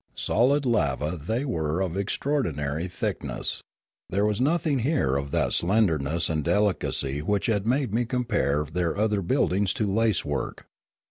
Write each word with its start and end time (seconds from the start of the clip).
Solid 0.15 0.65
lava 0.65 1.15
they 1.15 1.45
were 1.45 1.79
of 1.79 1.95
extraordinary 1.95 2.87
thickness. 2.87 3.61
There 4.09 4.25
was 4.25 4.41
nothing 4.41 4.79
here 4.79 5.15
of 5.15 5.29
that 5.29 5.53
slenderness 5.53 6.27
and 6.27 6.43
delicacy 6.43 7.21
which 7.21 7.45
had 7.45 7.67
made 7.67 7.93
me 7.93 8.05
com 8.05 8.25
pare 8.25 8.63
their 8.65 8.97
other 8.97 9.21
buildings 9.21 9.73
to 9.73 9.85
lace 9.85 10.25
work. 10.25 10.65